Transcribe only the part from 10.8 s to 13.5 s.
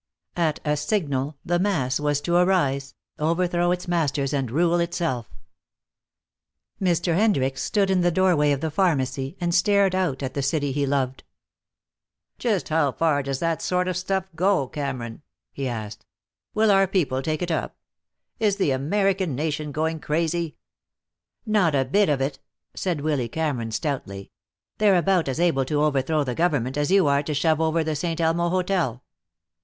loved. "Just how far does